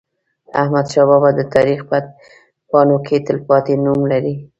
[0.61, 1.97] احمدشاه بابا د تاریخ په
[2.69, 4.35] پاڼو کې تلپاتې نوم لري.